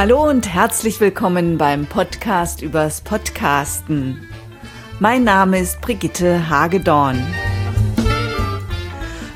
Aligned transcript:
Hallo 0.00 0.26
und 0.26 0.48
herzlich 0.48 0.98
willkommen 0.98 1.58
beim 1.58 1.84
Podcast 1.84 2.62
übers 2.62 3.02
Podcasten. 3.02 4.26
Mein 4.98 5.24
Name 5.24 5.58
ist 5.58 5.82
Brigitte 5.82 6.48
Hagedorn. 6.48 7.22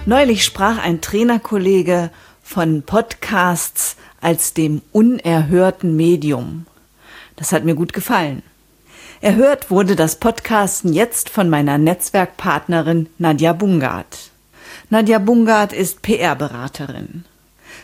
Neulich 0.06 0.42
sprach 0.42 0.78
ein 0.78 1.02
Trainerkollege 1.02 2.08
von 2.42 2.82
Podcasts 2.82 3.96
als 4.22 4.54
dem 4.54 4.80
unerhörten 4.90 5.96
Medium. 5.96 6.64
Das 7.36 7.52
hat 7.52 7.66
mir 7.66 7.74
gut 7.74 7.92
gefallen. 7.92 8.42
Erhört 9.20 9.70
wurde 9.70 9.96
das 9.96 10.16
Podcasten 10.16 10.94
jetzt 10.94 11.28
von 11.28 11.50
meiner 11.50 11.76
Netzwerkpartnerin 11.76 13.10
Nadja 13.18 13.52
Bungard. 13.52 14.30
Nadja 14.88 15.18
Bungard 15.18 15.74
ist 15.74 16.00
PR-Beraterin. 16.00 17.26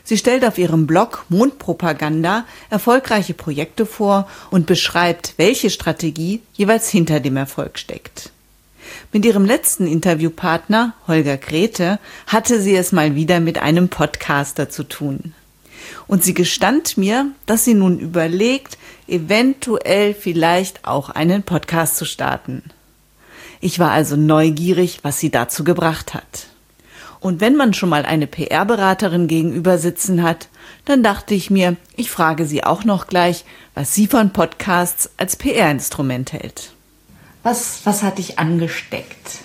Sie 0.04 0.18
stellt 0.18 0.44
auf 0.44 0.58
ihrem 0.58 0.86
Blog 0.86 1.24
Mondpropaganda 1.28 2.44
erfolgreiche 2.68 3.34
Projekte 3.34 3.86
vor 3.86 4.28
und 4.50 4.66
beschreibt, 4.66 5.34
welche 5.36 5.70
Strategie 5.70 6.40
jeweils 6.54 6.88
hinter 6.88 7.20
dem 7.20 7.36
Erfolg 7.36 7.78
steckt. 7.78 8.30
Mit 9.12 9.24
ihrem 9.24 9.45
letzten 9.45 9.86
Interviewpartner, 9.86 10.95
Holger 11.06 11.36
Grete, 11.36 11.98
hatte 12.26 12.60
sie 12.60 12.76
es 12.76 12.92
mal 12.92 13.14
wieder 13.14 13.40
mit 13.40 13.58
einem 13.58 13.88
Podcaster 13.88 14.68
zu 14.68 14.84
tun. 14.84 15.34
Und 16.06 16.24
sie 16.24 16.34
gestand 16.34 16.96
mir, 16.96 17.26
dass 17.46 17.64
sie 17.64 17.74
nun 17.74 17.98
überlegt, 17.98 18.78
eventuell 19.06 20.14
vielleicht 20.14 20.84
auch 20.84 21.10
einen 21.10 21.42
Podcast 21.42 21.96
zu 21.96 22.04
starten. 22.04 22.62
Ich 23.60 23.78
war 23.78 23.90
also 23.90 24.16
neugierig, 24.16 25.00
was 25.02 25.20
sie 25.20 25.30
dazu 25.30 25.65
gebracht 25.65 26.15
hat. 26.15 26.46
Und 27.21 27.40
wenn 27.40 27.54
man 27.54 27.74
schon 27.74 27.90
mal 27.90 28.07
eine 28.07 28.26
PR-Beraterin 28.26 29.29
gegenüber 29.29 29.76
sitzen 29.79 30.23
hat, 30.23 30.49
dann 30.87 31.02
dachte 31.02 31.35
ich 31.35 31.51
mir, 31.51 31.77
ich 31.96 32.10
frage 32.10 32.46
sie 32.46 32.65
auch 32.65 32.85
noch 32.85 33.07
gleich, 33.07 33.45
was 33.74 33.95
sie 33.95 34.07
von 34.07 34.30
Podcasts 34.30 35.10
als 35.18 35.37
PR-Instrument 35.37 36.32
hält. 36.32 36.73
Was, 37.43 37.80
was 37.85 38.02
hat 38.02 38.18
dich 38.18 38.38
angesteckt? 38.38 39.38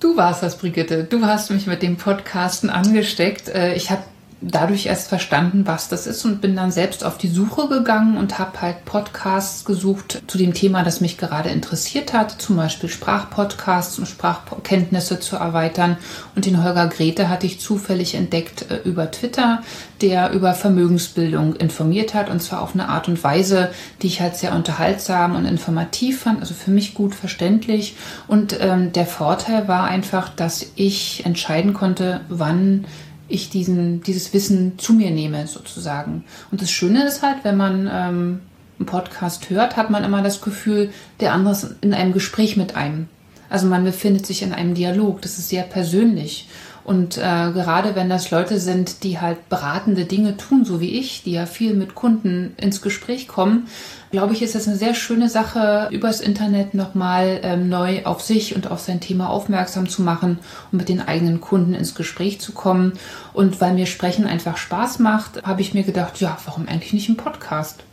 Du 0.00 0.16
warst 0.16 0.42
das, 0.42 0.58
Brigitte. 0.58 1.04
Du 1.04 1.24
hast 1.24 1.50
mich 1.50 1.66
mit 1.66 1.82
dem 1.82 1.96
Podcasten 1.96 2.70
angesteckt. 2.70 3.48
Äh, 3.48 3.74
ich 3.74 3.90
habe 3.90 4.02
dadurch 4.42 4.86
erst 4.86 5.08
verstanden, 5.08 5.66
was 5.66 5.88
das 5.88 6.06
ist 6.06 6.24
und 6.24 6.40
bin 6.40 6.56
dann 6.56 6.72
selbst 6.72 7.04
auf 7.04 7.16
die 7.16 7.28
Suche 7.28 7.68
gegangen 7.68 8.16
und 8.16 8.38
habe 8.38 8.60
halt 8.60 8.84
Podcasts 8.84 9.64
gesucht 9.64 10.22
zu 10.26 10.36
dem 10.36 10.52
Thema, 10.52 10.82
das 10.82 11.00
mich 11.00 11.16
gerade 11.16 11.48
interessiert 11.48 12.12
hat, 12.12 12.42
zum 12.42 12.56
Beispiel 12.56 12.88
Sprachpodcasts, 12.88 13.98
um 13.98 14.06
Sprachkenntnisse 14.06 15.20
zu 15.20 15.36
erweitern. 15.36 15.96
Und 16.34 16.46
den 16.46 16.62
Holger 16.62 16.88
Grete 16.88 17.28
hatte 17.28 17.46
ich 17.46 17.60
zufällig 17.60 18.14
entdeckt 18.14 18.70
äh, 18.70 18.80
über 18.84 19.10
Twitter, 19.10 19.62
der 20.00 20.32
über 20.32 20.54
Vermögensbildung 20.54 21.54
informiert 21.56 22.14
hat 22.14 22.28
und 22.28 22.42
zwar 22.42 22.62
auf 22.62 22.74
eine 22.74 22.88
Art 22.88 23.08
und 23.08 23.22
Weise, 23.22 23.70
die 24.02 24.08
ich 24.08 24.20
halt 24.20 24.36
sehr 24.36 24.54
unterhaltsam 24.54 25.36
und 25.36 25.44
informativ 25.44 26.22
fand, 26.22 26.40
also 26.40 26.54
für 26.54 26.72
mich 26.72 26.94
gut 26.94 27.14
verständlich. 27.14 27.96
Und 28.26 28.58
ähm, 28.60 28.92
der 28.92 29.06
Vorteil 29.06 29.68
war 29.68 29.84
einfach, 29.84 30.28
dass 30.30 30.66
ich 30.74 31.24
entscheiden 31.24 31.74
konnte, 31.74 32.22
wann 32.28 32.86
ich 33.32 33.50
diesen, 33.50 34.02
dieses 34.02 34.32
Wissen 34.32 34.78
zu 34.78 34.92
mir 34.92 35.10
nehme, 35.10 35.46
sozusagen. 35.46 36.24
Und 36.50 36.62
das 36.62 36.70
Schöne 36.70 37.04
ist 37.06 37.22
halt, 37.22 37.38
wenn 37.44 37.56
man 37.56 37.88
ähm, 37.92 38.40
einen 38.78 38.86
Podcast 38.86 39.50
hört, 39.50 39.76
hat 39.76 39.90
man 39.90 40.04
immer 40.04 40.22
das 40.22 40.40
Gefühl, 40.40 40.90
der 41.20 41.32
andere 41.32 41.52
ist 41.52 41.76
in 41.80 41.94
einem 41.94 42.12
Gespräch 42.12 42.56
mit 42.56 42.76
einem. 42.76 43.08
Also 43.48 43.66
man 43.66 43.84
befindet 43.84 44.26
sich 44.26 44.42
in 44.42 44.52
einem 44.52 44.74
Dialog. 44.74 45.20
Das 45.20 45.38
ist 45.38 45.50
sehr 45.50 45.64
persönlich. 45.64 46.48
Und 46.84 47.16
äh, 47.16 47.20
gerade 47.20 47.94
wenn 47.94 48.08
das 48.08 48.30
Leute 48.30 48.58
sind, 48.58 49.04
die 49.04 49.20
halt 49.20 49.48
beratende 49.48 50.04
Dinge 50.04 50.36
tun, 50.36 50.64
so 50.64 50.80
wie 50.80 50.98
ich, 50.98 51.22
die 51.22 51.32
ja 51.32 51.46
viel 51.46 51.74
mit 51.74 51.94
Kunden 51.94 52.54
ins 52.56 52.82
Gespräch 52.82 53.28
kommen, 53.28 53.68
glaube 54.10 54.34
ich, 54.34 54.42
ist 54.42 54.56
es 54.56 54.66
eine 54.66 54.76
sehr 54.76 54.94
schöne 54.94 55.28
Sache, 55.28 55.88
übers 55.92 56.20
Internet 56.20 56.74
nochmal 56.74 57.40
ähm, 57.42 57.68
neu 57.68 58.04
auf 58.04 58.20
sich 58.20 58.56
und 58.56 58.70
auf 58.70 58.80
sein 58.80 59.00
Thema 59.00 59.30
aufmerksam 59.30 59.88
zu 59.88 60.02
machen 60.02 60.38
und 60.70 60.78
mit 60.78 60.88
den 60.88 61.00
eigenen 61.00 61.40
Kunden 61.40 61.74
ins 61.74 61.94
Gespräch 61.94 62.40
zu 62.40 62.52
kommen. 62.52 62.94
Und 63.32 63.60
weil 63.60 63.74
mir 63.74 63.86
Sprechen 63.86 64.26
einfach 64.26 64.56
Spaß 64.56 64.98
macht, 64.98 65.42
habe 65.44 65.60
ich 65.60 65.74
mir 65.74 65.84
gedacht, 65.84 66.20
ja, 66.20 66.36
warum 66.44 66.66
eigentlich 66.68 66.92
nicht 66.92 67.08
ein 67.08 67.16
Podcast? 67.16 67.84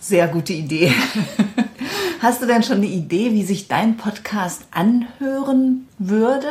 Sehr 0.00 0.26
gute 0.26 0.52
Idee. 0.54 0.92
Hast 2.20 2.42
du 2.42 2.46
denn 2.46 2.62
schon 2.62 2.78
eine 2.78 2.86
Idee, 2.86 3.32
wie 3.32 3.44
sich 3.44 3.68
dein 3.68 3.96
Podcast 3.96 4.62
anhören 4.70 5.86
würde? 5.98 6.48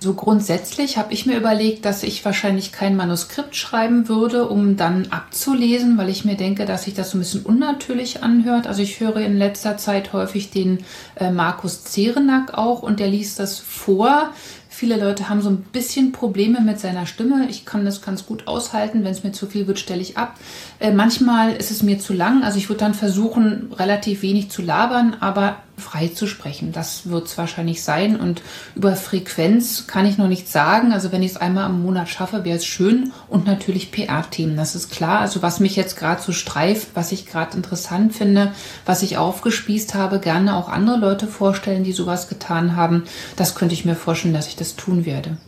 So 0.00 0.14
grundsätzlich 0.14 0.96
habe 0.96 1.12
ich 1.12 1.26
mir 1.26 1.36
überlegt, 1.36 1.84
dass 1.84 2.04
ich 2.04 2.24
wahrscheinlich 2.24 2.70
kein 2.70 2.96
Manuskript 2.96 3.56
schreiben 3.56 4.08
würde, 4.08 4.48
um 4.48 4.76
dann 4.76 5.08
abzulesen, 5.10 5.98
weil 5.98 6.08
ich 6.08 6.24
mir 6.24 6.36
denke, 6.36 6.66
dass 6.66 6.84
sich 6.84 6.94
das 6.94 7.10
so 7.10 7.18
ein 7.18 7.20
bisschen 7.20 7.42
unnatürlich 7.42 8.22
anhört. 8.22 8.68
Also 8.68 8.82
ich 8.82 9.00
höre 9.00 9.16
in 9.16 9.36
letzter 9.36 9.76
Zeit 9.76 10.12
häufig 10.12 10.50
den 10.50 10.84
äh, 11.16 11.32
Markus 11.32 11.84
Zerenack 11.84 12.54
auch 12.54 12.82
und 12.82 13.00
der 13.00 13.08
liest 13.08 13.40
das 13.40 13.58
vor 13.58 14.32
Viele 14.78 14.96
Leute 14.96 15.28
haben 15.28 15.42
so 15.42 15.50
ein 15.50 15.62
bisschen 15.72 16.12
Probleme 16.12 16.60
mit 16.60 16.78
seiner 16.78 17.04
Stimme. 17.04 17.48
Ich 17.50 17.64
kann 17.64 17.84
das 17.84 18.00
ganz 18.00 18.26
gut 18.26 18.46
aushalten. 18.46 19.02
Wenn 19.02 19.10
es 19.10 19.24
mir 19.24 19.32
zu 19.32 19.48
viel 19.48 19.66
wird, 19.66 19.80
stelle 19.80 20.00
ich 20.00 20.16
ab. 20.16 20.38
Äh, 20.78 20.92
manchmal 20.92 21.52
ist 21.56 21.72
es 21.72 21.82
mir 21.82 21.98
zu 21.98 22.12
lang. 22.12 22.44
Also 22.44 22.58
ich 22.58 22.68
würde 22.68 22.78
dann 22.78 22.94
versuchen, 22.94 23.72
relativ 23.72 24.22
wenig 24.22 24.50
zu 24.52 24.62
labern, 24.62 25.16
aber 25.18 25.56
frei 25.78 26.08
zu 26.08 26.26
sprechen. 26.26 26.72
Das 26.72 27.08
wird 27.08 27.26
es 27.26 27.38
wahrscheinlich 27.38 27.82
sein. 27.82 28.18
Und 28.18 28.42
über 28.74 28.94
Frequenz 28.96 29.86
kann 29.86 30.06
ich 30.06 30.18
noch 30.18 30.28
nichts 30.28 30.52
sagen. 30.52 30.92
Also 30.92 31.12
wenn 31.12 31.22
ich 31.22 31.32
es 31.32 31.36
einmal 31.36 31.68
im 31.68 31.82
Monat 31.82 32.08
schaffe, 32.08 32.44
wäre 32.44 32.56
es 32.56 32.66
schön. 32.66 33.12
Und 33.28 33.46
natürlich 33.46 33.90
PR-Themen, 33.90 34.56
das 34.56 34.74
ist 34.74 34.90
klar. 34.90 35.20
Also 35.20 35.42
was 35.42 35.60
mich 35.60 35.76
jetzt 35.76 35.96
gerade 35.96 36.22
so 36.22 36.32
streift, 36.32 36.88
was 36.94 37.12
ich 37.12 37.26
gerade 37.26 37.56
interessant 37.56 38.14
finde, 38.14 38.52
was 38.84 39.02
ich 39.02 39.16
aufgespießt 39.16 39.94
habe, 39.94 40.18
gerne 40.18 40.56
auch 40.56 40.68
andere 40.68 40.98
Leute 40.98 41.26
vorstellen, 41.26 41.84
die 41.84 41.92
sowas 41.92 42.28
getan 42.28 42.76
haben. 42.76 43.04
Das 43.36 43.54
könnte 43.54 43.74
ich 43.74 43.84
mir 43.84 43.96
vorstellen, 43.96 44.34
dass 44.34 44.48
ich 44.48 44.56
das 44.56 44.76
tun 44.76 45.04
werde. 45.04 45.38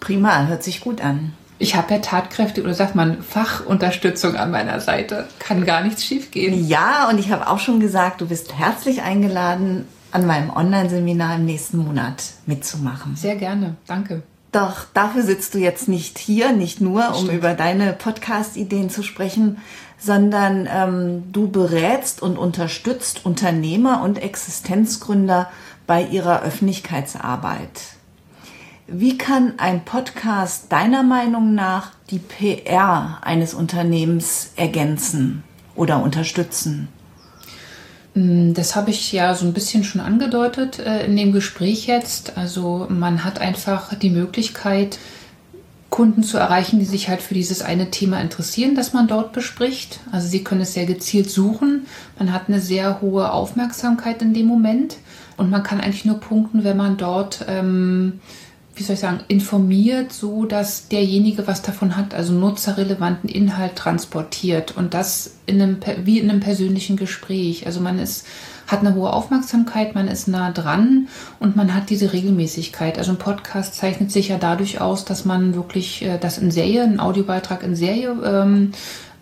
Prima, 0.00 0.46
hört 0.46 0.62
sich 0.62 0.80
gut 0.80 1.02
an. 1.02 1.34
Ich 1.60 1.76
habe 1.76 1.92
ja 1.92 2.00
tatkräftig 2.00 2.64
oder 2.64 2.72
sagt 2.72 2.94
man 2.94 3.22
Fachunterstützung 3.22 4.34
an 4.34 4.50
meiner 4.50 4.80
Seite. 4.80 5.28
Kann 5.38 5.66
gar 5.66 5.82
nichts 5.84 6.02
schiefgehen. 6.02 6.66
Ja, 6.66 7.10
und 7.10 7.18
ich 7.18 7.30
habe 7.30 7.48
auch 7.48 7.58
schon 7.58 7.80
gesagt, 7.80 8.22
du 8.22 8.28
bist 8.28 8.58
herzlich 8.58 9.02
eingeladen, 9.02 9.86
an 10.10 10.26
meinem 10.26 10.48
Online-Seminar 10.48 11.36
im 11.36 11.44
nächsten 11.44 11.76
Monat 11.76 12.24
mitzumachen. 12.46 13.14
Sehr 13.14 13.36
gerne, 13.36 13.76
danke. 13.86 14.22
Doch 14.52 14.86
dafür 14.94 15.22
sitzt 15.22 15.52
du 15.52 15.58
jetzt 15.58 15.86
nicht 15.86 16.18
hier, 16.18 16.52
nicht 16.52 16.80
nur, 16.80 17.14
um 17.14 17.28
über 17.28 17.52
deine 17.52 17.92
Podcast-Ideen 17.92 18.88
zu 18.88 19.02
sprechen, 19.02 19.58
sondern 19.98 20.66
ähm, 20.66 21.30
du 21.30 21.48
berätst 21.48 22.22
und 22.22 22.38
unterstützt 22.38 23.26
Unternehmer 23.26 24.02
und 24.02 24.20
Existenzgründer 24.20 25.50
bei 25.86 26.02
ihrer 26.02 26.42
Öffentlichkeitsarbeit. 26.42 27.99
Wie 28.92 29.16
kann 29.16 29.54
ein 29.58 29.84
Podcast 29.84 30.72
deiner 30.72 31.04
Meinung 31.04 31.54
nach 31.54 31.92
die 32.10 32.18
PR 32.18 33.18
eines 33.22 33.54
Unternehmens 33.54 34.50
ergänzen 34.56 35.44
oder 35.76 36.02
unterstützen? 36.02 36.88
Mm, 38.14 38.52
das 38.52 38.74
habe 38.74 38.90
ich 38.90 39.12
ja 39.12 39.36
so 39.36 39.46
ein 39.46 39.52
bisschen 39.52 39.84
schon 39.84 40.00
angedeutet 40.00 40.80
äh, 40.80 41.06
in 41.06 41.16
dem 41.16 41.30
Gespräch 41.30 41.86
jetzt. 41.86 42.36
Also 42.36 42.88
man 42.88 43.22
hat 43.22 43.40
einfach 43.40 43.94
die 43.94 44.10
Möglichkeit, 44.10 44.98
Kunden 45.88 46.24
zu 46.24 46.38
erreichen, 46.38 46.80
die 46.80 46.84
sich 46.84 47.08
halt 47.08 47.22
für 47.22 47.34
dieses 47.34 47.62
eine 47.62 47.92
Thema 47.92 48.20
interessieren, 48.20 48.74
das 48.74 48.92
man 48.92 49.06
dort 49.06 49.32
bespricht. 49.32 50.00
Also 50.10 50.26
sie 50.26 50.42
können 50.42 50.62
es 50.62 50.74
sehr 50.74 50.86
gezielt 50.86 51.30
suchen. 51.30 51.86
Man 52.18 52.32
hat 52.32 52.48
eine 52.48 52.60
sehr 52.60 53.00
hohe 53.00 53.30
Aufmerksamkeit 53.30 54.20
in 54.20 54.34
dem 54.34 54.46
Moment 54.46 54.96
und 55.36 55.48
man 55.48 55.62
kann 55.62 55.80
eigentlich 55.80 56.04
nur 56.04 56.18
punkten, 56.18 56.64
wenn 56.64 56.76
man 56.76 56.96
dort 56.96 57.44
ähm, 57.46 58.18
wie 58.80 58.84
soll 58.84 58.94
ich 58.94 59.00
sagen, 59.00 59.20
informiert, 59.28 60.10
so 60.10 60.46
dass 60.46 60.88
derjenige 60.88 61.46
was 61.46 61.60
davon 61.60 61.96
hat, 61.96 62.14
also 62.14 62.32
nutzerrelevanten 62.32 63.28
Inhalt 63.28 63.76
transportiert 63.76 64.74
und 64.74 64.94
das 64.94 65.34
in 65.44 65.60
einem, 65.60 65.76
wie 66.04 66.18
in 66.18 66.30
einem 66.30 66.40
persönlichen 66.40 66.96
Gespräch. 66.96 67.66
Also 67.66 67.80
man 67.80 67.98
ist, 67.98 68.26
hat 68.66 68.80
eine 68.80 68.94
hohe 68.94 69.12
Aufmerksamkeit, 69.12 69.94
man 69.94 70.08
ist 70.08 70.28
nah 70.28 70.50
dran 70.50 71.08
und 71.40 71.56
man 71.56 71.74
hat 71.74 71.90
diese 71.90 72.14
Regelmäßigkeit. 72.14 72.96
Also 72.96 73.12
ein 73.12 73.18
Podcast 73.18 73.74
zeichnet 73.74 74.10
sich 74.10 74.28
ja 74.28 74.38
dadurch 74.38 74.80
aus, 74.80 75.04
dass 75.04 75.26
man 75.26 75.54
wirklich 75.54 76.02
äh, 76.02 76.16
das 76.18 76.38
in 76.38 76.50
Serie, 76.50 76.82
einen 76.82 77.00
Audiobeitrag 77.00 77.62
in 77.62 77.76
Serie 77.76 78.16
ähm, 78.24 78.72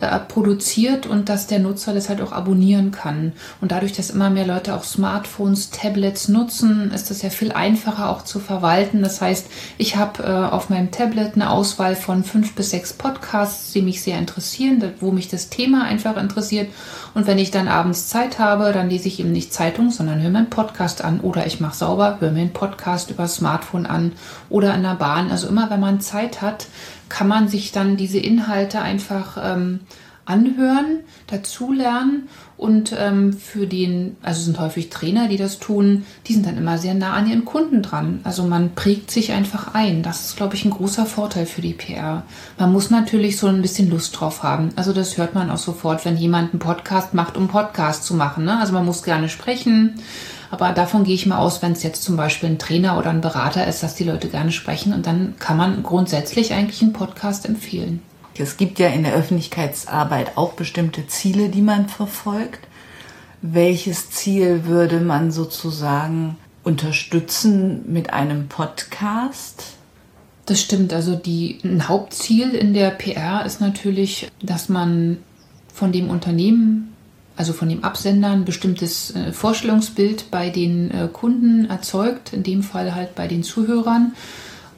äh, 0.00 0.18
produziert 0.20 1.06
und 1.06 1.28
dass 1.28 1.48
der 1.48 1.58
Nutzer 1.58 1.92
das 1.92 2.08
halt 2.08 2.20
auch 2.20 2.30
abonnieren 2.30 2.92
kann. 2.92 3.32
Und 3.60 3.72
dadurch, 3.72 3.92
dass 3.92 4.10
immer 4.10 4.30
mehr 4.30 4.46
Leute 4.46 4.74
auch 4.74 4.84
Smartphones, 4.84 5.70
Tablets 5.70 6.28
nutzen, 6.28 6.92
ist 6.92 7.10
das 7.10 7.22
ja 7.22 7.30
viel 7.30 7.50
einfacher 7.50 8.08
auch 8.10 8.22
zu 8.22 8.38
verwalten. 8.38 9.02
Das 9.02 9.20
heißt, 9.20 9.48
ich 9.76 9.96
habe 9.96 10.22
äh, 10.22 10.54
auf 10.54 10.70
meinem 10.70 10.92
Tablet 10.92 11.34
eine 11.34 11.50
Auswahl 11.50 11.96
von 11.96 12.22
fünf 12.22 12.54
bis 12.54 12.70
sechs 12.70 12.92
Podcasts, 12.92 13.72
die 13.72 13.82
mich 13.82 14.02
sehr 14.02 14.18
interessieren, 14.18 14.82
wo 15.00 15.10
mich 15.10 15.28
das 15.28 15.48
Thema 15.48 15.84
einfach 15.84 16.16
interessiert. 16.16 16.70
Und 17.14 17.26
wenn 17.26 17.38
ich 17.38 17.50
dann 17.50 17.66
abends 17.66 18.06
Zeit 18.08 18.38
habe, 18.38 18.72
dann 18.72 18.90
lese 18.90 19.08
ich 19.08 19.18
eben 19.18 19.32
nicht 19.32 19.52
Zeitung, 19.52 19.90
sondern 19.90 20.22
höre 20.22 20.30
mir 20.30 20.38
einen 20.38 20.50
Podcast 20.50 21.02
an 21.02 21.20
oder 21.20 21.46
ich 21.46 21.58
mache 21.58 21.74
sauber, 21.74 22.18
höre 22.20 22.30
mir 22.30 22.42
einen 22.42 22.52
Podcast 22.52 23.10
über 23.10 23.26
Smartphone 23.26 23.86
an 23.86 24.12
oder 24.48 24.74
in 24.74 24.84
der 24.84 24.94
Bahn. 24.94 25.32
Also 25.32 25.48
immer, 25.48 25.70
wenn 25.70 25.80
man 25.80 26.00
Zeit 26.00 26.40
hat, 26.40 26.68
kann 27.08 27.28
man 27.28 27.48
sich 27.48 27.72
dann 27.72 27.96
diese 27.96 28.18
Inhalte 28.18 28.80
einfach 28.80 29.38
ähm, 29.42 29.80
anhören, 30.28 31.00
dazulernen 31.26 32.28
und 32.58 32.94
ähm, 32.98 33.32
für 33.32 33.66
den, 33.66 34.16
also 34.22 34.42
sind 34.42 34.58
häufig 34.58 34.90
Trainer, 34.90 35.28
die 35.28 35.36
das 35.36 35.58
tun, 35.58 36.04
die 36.26 36.34
sind 36.34 36.44
dann 36.44 36.58
immer 36.58 36.76
sehr 36.76 36.94
nah 36.94 37.12
an 37.12 37.28
ihren 37.28 37.44
Kunden 37.44 37.82
dran. 37.82 38.20
Also 38.24 38.42
man 38.42 38.74
prägt 38.74 39.10
sich 39.10 39.32
einfach 39.32 39.74
ein. 39.74 40.02
Das 40.02 40.26
ist, 40.26 40.36
glaube 40.36 40.56
ich, 40.56 40.64
ein 40.64 40.72
großer 40.72 41.06
Vorteil 41.06 41.46
für 41.46 41.62
die 41.62 41.72
PR. 41.72 42.24
Man 42.58 42.72
muss 42.72 42.90
natürlich 42.90 43.38
so 43.38 43.46
ein 43.46 43.62
bisschen 43.62 43.88
Lust 43.88 44.18
drauf 44.18 44.42
haben. 44.42 44.70
Also 44.76 44.92
das 44.92 45.16
hört 45.16 45.34
man 45.34 45.50
auch 45.50 45.58
sofort, 45.58 46.04
wenn 46.04 46.16
jemand 46.16 46.52
einen 46.52 46.58
Podcast 46.58 47.14
macht, 47.14 47.36
um 47.36 47.48
Podcast 47.48 48.04
zu 48.04 48.14
machen. 48.14 48.44
Ne? 48.44 48.58
Also 48.58 48.72
man 48.72 48.84
muss 48.84 49.04
gerne 49.04 49.28
sprechen. 49.28 49.94
Aber 50.50 50.72
davon 50.72 51.04
gehe 51.04 51.14
ich 51.14 51.26
mal 51.26 51.38
aus, 51.38 51.62
wenn 51.62 51.72
es 51.72 51.82
jetzt 51.82 52.02
zum 52.02 52.16
Beispiel 52.16 52.48
ein 52.48 52.58
Trainer 52.58 52.98
oder 52.98 53.10
ein 53.10 53.20
Berater 53.20 53.66
ist, 53.66 53.82
dass 53.82 53.94
die 53.94 54.04
Leute 54.04 54.28
gerne 54.28 54.50
sprechen. 54.50 54.92
Und 54.92 55.06
dann 55.06 55.34
kann 55.38 55.56
man 55.56 55.82
grundsätzlich 55.82 56.52
eigentlich 56.52 56.82
einen 56.82 56.92
Podcast 56.92 57.46
empfehlen. 57.46 58.02
Es 58.40 58.56
gibt 58.56 58.78
ja 58.78 58.88
in 58.88 59.02
der 59.02 59.14
Öffentlichkeitsarbeit 59.14 60.36
auch 60.36 60.52
bestimmte 60.52 61.06
Ziele, 61.06 61.48
die 61.48 61.62
man 61.62 61.88
verfolgt. 61.88 62.66
Welches 63.42 64.10
Ziel 64.10 64.64
würde 64.64 65.00
man 65.00 65.30
sozusagen 65.30 66.36
unterstützen 66.64 67.84
mit 67.92 68.12
einem 68.12 68.48
Podcast? 68.48 69.64
Das 70.46 70.60
stimmt. 70.60 70.92
Also 70.92 71.14
die, 71.14 71.58
ein 71.62 71.88
Hauptziel 71.88 72.54
in 72.54 72.74
der 72.74 72.90
PR 72.90 73.44
ist 73.44 73.60
natürlich, 73.60 74.30
dass 74.42 74.68
man 74.68 75.18
von 75.72 75.92
dem 75.92 76.10
Unternehmen, 76.10 76.94
also 77.36 77.52
von 77.52 77.68
dem 77.68 77.84
Absender, 77.84 78.30
ein 78.30 78.44
bestimmtes 78.44 79.14
äh, 79.14 79.32
Vorstellungsbild 79.32 80.30
bei 80.30 80.50
den 80.50 80.90
äh, 80.90 81.08
Kunden 81.12 81.66
erzeugt, 81.66 82.32
in 82.32 82.42
dem 82.42 82.62
Fall 82.62 82.94
halt 82.94 83.14
bei 83.14 83.28
den 83.28 83.42
Zuhörern 83.42 84.14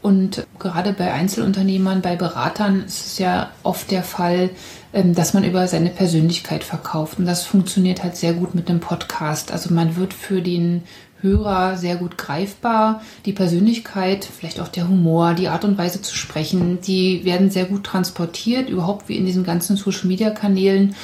und 0.03 0.47
gerade 0.59 0.93
bei 0.93 1.13
Einzelunternehmern, 1.13 2.01
bei 2.01 2.17
Beratern 2.17 2.85
ist 2.85 3.07
es 3.07 3.19
ja 3.19 3.51
oft 3.63 3.91
der 3.91 4.03
Fall, 4.03 4.51
ähm, 4.93 5.15
dass 5.15 5.35
man 5.35 5.45
über 5.45 5.67
seine 5.69 5.91
Persönlichkeit 5.91 6.65
verkauft. 6.65 7.19
Und 7.19 7.27
das 7.27 7.45
funktioniert 7.45 8.03
halt 8.03 8.17
sehr 8.17 8.33
gut 8.33 8.55
mit 8.55 8.71
einem 8.71 8.81
Podcast. 8.81 9.53
Also 9.53 9.75
man 9.75 9.97
wird 9.97 10.15
für 10.15 10.41
den 10.41 10.83
Hörer 11.21 11.77
sehr 11.77 11.97
gut 11.97 12.17
greifbar. 12.17 13.03
Die 13.27 13.33
Persönlichkeit, 13.33 14.25
vielleicht 14.25 14.59
auch 14.61 14.69
der 14.69 14.89
Humor, 14.89 15.35
die 15.35 15.49
Art 15.49 15.65
und 15.65 15.77
Weise 15.77 16.01
zu 16.01 16.15
sprechen, 16.17 16.81
die 16.81 17.25
werden 17.25 17.51
sehr 17.51 17.67
gut 17.67 17.85
transportiert, 17.85 18.71
überhaupt 18.71 19.09
wie 19.09 19.17
in 19.17 19.27
diesen 19.27 19.45
ganzen 19.45 19.77
Social-Media-Kanälen. 19.77 20.95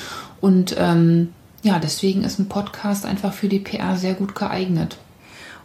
Und 0.41 0.75
ähm, 0.79 1.33
ja, 1.63 1.79
deswegen 1.79 2.25
ist 2.25 2.39
ein 2.39 2.49
Podcast 2.49 3.05
einfach 3.05 3.35
für 3.35 3.49
die 3.49 3.59
PR 3.59 3.97
sehr 3.97 4.15
gut 4.15 4.35
geeignet. 4.35 4.97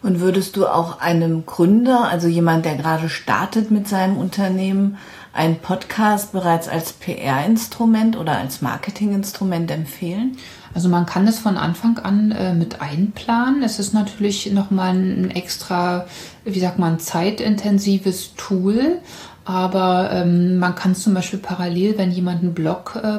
Und 0.02 0.20
würdest 0.20 0.56
du 0.56 0.66
auch 0.66 1.00
einem 1.00 1.46
Gründer, 1.46 2.08
also 2.08 2.26
jemand, 2.26 2.64
der 2.64 2.76
gerade 2.76 3.08
startet 3.08 3.70
mit 3.70 3.86
seinem 3.86 4.16
Unternehmen, 4.16 4.98
einen 5.32 5.56
Podcast 5.56 6.32
bereits 6.32 6.68
als 6.68 6.92
PR-Instrument 6.92 8.18
oder 8.18 8.36
als 8.36 8.62
Marketing-Instrument 8.62 9.70
empfehlen? 9.70 10.36
Also 10.74 10.88
man 10.88 11.06
kann 11.06 11.28
es 11.28 11.38
von 11.38 11.56
Anfang 11.56 11.98
an 11.98 12.32
äh, 12.32 12.54
mit 12.54 12.80
einplanen. 12.80 13.62
Es 13.62 13.78
ist 13.78 13.94
natürlich 13.94 14.50
nochmal 14.52 14.94
ein 14.94 15.30
extra, 15.30 16.06
wie 16.44 16.60
sagt 16.60 16.78
man, 16.78 16.98
zeitintensives 16.98 18.34
Tool. 18.36 18.98
Aber 19.44 20.10
ähm, 20.12 20.58
man 20.58 20.74
kann 20.74 20.92
es 20.92 21.02
zum 21.02 21.14
Beispiel 21.14 21.38
parallel, 21.38 21.98
wenn 21.98 22.10
jemand 22.10 22.42
einen 22.42 22.54
Blog 22.54 22.98
äh, 23.02 23.18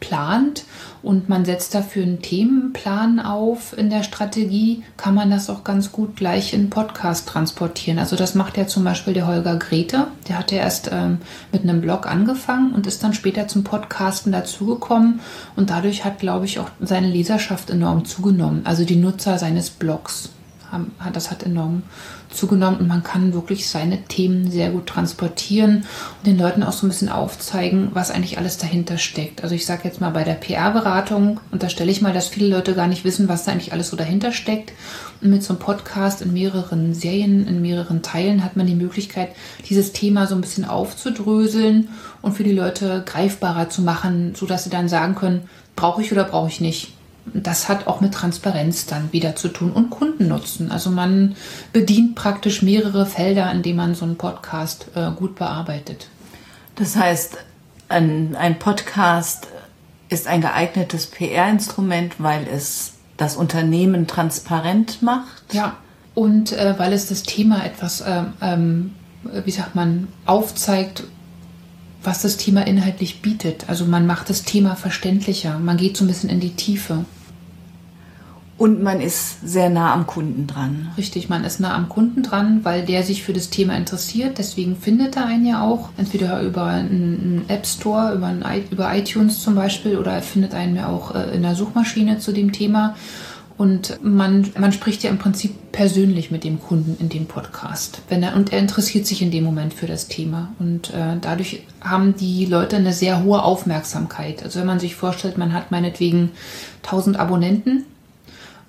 plant 0.00 0.64
und 1.02 1.28
man 1.28 1.44
setzt 1.44 1.74
dafür 1.74 2.02
einen 2.02 2.20
Themenplan 2.20 3.20
auf 3.20 3.76
in 3.76 3.88
der 3.90 4.02
Strategie, 4.02 4.82
kann 4.96 5.14
man 5.14 5.30
das 5.30 5.48
auch 5.48 5.64
ganz 5.64 5.92
gut 5.92 6.16
gleich 6.16 6.52
in 6.52 6.68
Podcast 6.68 7.28
transportieren. 7.28 7.98
Also 7.98 8.16
das 8.16 8.34
macht 8.34 8.56
ja 8.56 8.66
zum 8.66 8.84
Beispiel 8.84 9.14
der 9.14 9.26
Holger 9.26 9.56
Grete. 9.56 10.08
Der 10.28 10.38
hat 10.38 10.52
ja 10.52 10.58
erst 10.58 10.90
ähm, 10.92 11.18
mit 11.52 11.62
einem 11.62 11.80
Blog 11.80 12.06
angefangen 12.06 12.72
und 12.72 12.86
ist 12.86 13.02
dann 13.02 13.14
später 13.14 13.48
zum 13.48 13.64
Podcasten 13.64 14.32
dazugekommen 14.32 15.20
und 15.56 15.70
dadurch 15.70 16.04
hat, 16.04 16.18
glaube 16.18 16.44
ich, 16.44 16.58
auch 16.58 16.70
seine 16.80 17.08
Leserschaft 17.08 17.70
enorm 17.70 18.04
zugenommen. 18.04 18.62
Also 18.64 18.84
die 18.84 18.96
Nutzer 18.96 19.38
seines 19.38 19.70
Blogs 19.70 20.30
haben, 20.70 20.92
das 21.12 21.30
hat 21.30 21.42
enorm 21.42 21.82
und 22.42 22.88
man 22.88 23.02
kann 23.02 23.34
wirklich 23.34 23.68
seine 23.68 24.02
Themen 24.04 24.50
sehr 24.50 24.70
gut 24.70 24.86
transportieren 24.86 25.84
und 26.18 26.26
den 26.26 26.38
Leuten 26.38 26.62
auch 26.62 26.72
so 26.72 26.86
ein 26.86 26.88
bisschen 26.88 27.10
aufzeigen, 27.10 27.90
was 27.92 28.10
eigentlich 28.10 28.38
alles 28.38 28.56
dahinter 28.56 28.96
steckt. 28.98 29.42
Also 29.42 29.54
ich 29.54 29.66
sage 29.66 29.82
jetzt 29.84 30.00
mal 30.00 30.10
bei 30.10 30.24
der 30.24 30.34
PR-Beratung 30.34 31.40
unterstelle 31.50 31.90
ich 31.90 32.00
mal, 32.00 32.14
dass 32.14 32.28
viele 32.28 32.48
Leute 32.48 32.74
gar 32.74 32.86
nicht 32.86 33.04
wissen, 33.04 33.28
was 33.28 33.44
da 33.44 33.52
eigentlich 33.52 33.72
alles 33.72 33.90
so 33.90 33.96
dahinter 33.96 34.32
steckt. 34.32 34.72
Und 35.20 35.30
mit 35.30 35.42
so 35.42 35.52
einem 35.52 35.60
Podcast 35.60 36.22
in 36.22 36.32
mehreren 36.32 36.94
Serien, 36.94 37.46
in 37.46 37.60
mehreren 37.60 38.00
Teilen 38.00 38.42
hat 38.42 38.56
man 38.56 38.66
die 38.66 38.74
Möglichkeit, 38.74 39.30
dieses 39.68 39.92
Thema 39.92 40.26
so 40.26 40.34
ein 40.34 40.40
bisschen 40.40 40.64
aufzudröseln 40.64 41.88
und 42.22 42.32
für 42.32 42.44
die 42.44 42.52
Leute 42.52 43.02
greifbarer 43.04 43.68
zu 43.68 43.82
machen, 43.82 44.34
sodass 44.34 44.64
sie 44.64 44.70
dann 44.70 44.88
sagen 44.88 45.14
können, 45.14 45.42
brauche 45.76 46.00
ich 46.00 46.10
oder 46.10 46.24
brauche 46.24 46.48
ich 46.48 46.60
nicht 46.60 46.94
das 47.34 47.68
hat 47.68 47.86
auch 47.86 48.00
mit 48.00 48.14
Transparenz 48.14 48.86
dann 48.86 49.12
wieder 49.12 49.36
zu 49.36 49.48
tun 49.48 49.72
und 49.72 49.90
Kundennutzen. 49.90 50.70
Also 50.70 50.90
man 50.90 51.36
bedient 51.72 52.14
praktisch 52.14 52.62
mehrere 52.62 53.06
Felder, 53.06 53.50
in 53.52 53.62
denen 53.62 53.76
man 53.76 53.94
so 53.94 54.04
einen 54.04 54.16
Podcast 54.16 54.86
äh, 54.94 55.10
gut 55.12 55.36
bearbeitet. 55.36 56.08
Das 56.76 56.96
heißt, 56.96 57.38
ein, 57.88 58.36
ein 58.36 58.58
Podcast 58.58 59.48
ist 60.08 60.26
ein 60.26 60.40
geeignetes 60.40 61.06
PR-Instrument, 61.06 62.14
weil 62.18 62.46
es 62.46 62.94
das 63.16 63.36
Unternehmen 63.36 64.06
transparent 64.06 65.02
macht. 65.02 65.52
Ja, 65.52 65.76
und 66.14 66.52
äh, 66.52 66.74
weil 66.78 66.92
es 66.92 67.06
das 67.06 67.22
Thema 67.22 67.64
etwas, 67.64 68.02
ähm, 68.06 68.32
ähm 68.40 68.94
wie 69.44 69.50
sagt 69.50 69.74
man, 69.74 70.08
aufzeigt 70.24 71.04
was 72.02 72.22
das 72.22 72.36
Thema 72.36 72.66
inhaltlich 72.66 73.22
bietet. 73.22 73.68
Also 73.68 73.84
man 73.84 74.06
macht 74.06 74.30
das 74.30 74.42
Thema 74.42 74.74
verständlicher, 74.76 75.58
man 75.58 75.76
geht 75.76 75.96
so 75.96 76.04
ein 76.04 76.08
bisschen 76.08 76.30
in 76.30 76.40
die 76.40 76.54
Tiefe. 76.54 77.04
Und 78.60 78.82
man 78.82 79.00
ist 79.00 79.38
sehr 79.42 79.70
nah 79.70 79.94
am 79.94 80.06
Kunden 80.06 80.46
dran. 80.46 80.92
Richtig, 80.98 81.30
man 81.30 81.44
ist 81.44 81.60
nah 81.60 81.74
am 81.74 81.88
Kunden 81.88 82.22
dran, 82.22 82.60
weil 82.62 82.84
der 82.84 83.04
sich 83.04 83.22
für 83.22 83.32
das 83.32 83.48
Thema 83.48 83.74
interessiert. 83.74 84.36
Deswegen 84.36 84.76
findet 84.76 85.16
er 85.16 85.24
einen 85.24 85.46
ja 85.46 85.62
auch, 85.62 85.88
entweder 85.96 86.42
über 86.42 86.66
einen 86.66 87.46
App 87.48 87.66
Store, 87.66 88.12
über, 88.12 88.26
ein, 88.26 88.44
über 88.70 88.94
iTunes 88.94 89.40
zum 89.40 89.54
Beispiel, 89.54 89.96
oder 89.96 90.12
er 90.12 90.20
findet 90.20 90.52
einen 90.52 90.76
ja 90.76 90.88
auch 90.88 91.14
äh, 91.14 91.34
in 91.34 91.40
der 91.40 91.54
Suchmaschine 91.54 92.18
zu 92.18 92.32
dem 92.32 92.52
Thema. 92.52 92.96
Und 93.56 93.98
man, 94.04 94.50
man 94.58 94.72
spricht 94.74 95.04
ja 95.04 95.08
im 95.08 95.16
Prinzip 95.16 95.72
persönlich 95.72 96.30
mit 96.30 96.44
dem 96.44 96.60
Kunden 96.60 96.98
in 97.00 97.08
dem 97.08 97.24
Podcast. 97.24 98.02
Wenn 98.10 98.22
er, 98.22 98.36
und 98.36 98.52
er 98.52 98.58
interessiert 98.58 99.06
sich 99.06 99.22
in 99.22 99.30
dem 99.30 99.44
Moment 99.44 99.72
für 99.72 99.86
das 99.86 100.08
Thema. 100.08 100.50
Und 100.58 100.92
äh, 100.92 101.16
dadurch 101.18 101.62
haben 101.80 102.14
die 102.14 102.44
Leute 102.44 102.76
eine 102.76 102.92
sehr 102.92 103.24
hohe 103.24 103.42
Aufmerksamkeit. 103.42 104.42
Also 104.42 104.60
wenn 104.60 104.66
man 104.66 104.80
sich 104.80 104.96
vorstellt, 104.96 105.38
man 105.38 105.54
hat 105.54 105.70
meinetwegen 105.70 106.32
1000 106.82 107.18
Abonnenten 107.18 107.86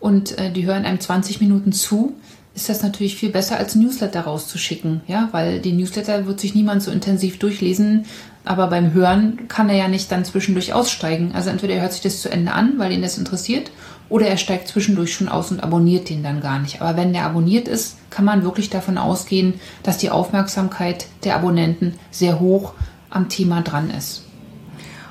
und 0.02 0.38
äh, 0.38 0.52
die 0.52 0.66
hören 0.66 0.84
einem 0.84 1.00
20 1.00 1.40
Minuten 1.40 1.72
zu, 1.72 2.16
ist 2.54 2.68
das 2.68 2.84
natürlich 2.84 3.16
viel 3.16 3.30
besser 3.30 3.58
als 3.58 3.76
Newsletter 3.76 4.22
rauszuschicken, 4.22 5.02
ja, 5.08 5.30
weil 5.32 5.60
die 5.60 5.72
Newsletter 5.72 6.26
wird 6.26 6.42
sich 6.42 6.54
niemand 6.54 6.84
so 6.84 6.92
intensiv 6.92 7.40
durchlesen, 7.40 8.06
aber 8.44 8.68
beim 8.68 8.92
Hören 8.92 9.48
kann 9.48 9.70
er 9.70 9.78
ja 9.78 9.88
nicht 9.88 10.12
dann 10.12 10.26
zwischendurch 10.26 10.74
aussteigen. 10.74 11.32
Also 11.34 11.50
entweder 11.50 11.76
er 11.76 11.82
hört 11.84 11.94
sich 11.94 12.02
das 12.02 12.22
zu 12.22 12.30
Ende 12.30 12.52
an, 12.52 12.74
weil 12.78 12.92
ihn 12.92 13.02
das 13.02 13.18
interessiert, 13.18 13.72
oder 14.10 14.28
er 14.28 14.36
steigt 14.36 14.68
zwischendurch 14.68 15.14
schon 15.14 15.30
aus 15.30 15.52
und 15.52 15.64
abonniert 15.64 16.10
den 16.10 16.24
dann 16.24 16.42
gar 16.42 16.60
nicht. 16.60 16.82
Aber 16.82 16.98
wenn 16.98 17.14
der 17.14 17.24
abonniert 17.24 17.70
ist, 17.70 17.96
kann 18.10 18.26
man 18.26 18.44
wirklich 18.44 18.70
davon 18.70 18.98
ausgehen, 18.98 19.54
dass 19.84 20.00
die 20.00 20.10
Aufmerksamkeit 20.10 21.06
der 21.24 21.36
Abonnenten 21.36 21.94
sehr 22.10 22.42
hoch 22.42 22.74
am 23.10 23.30
Thema 23.30 23.62
dran 23.62 23.90
ist. 23.92 24.26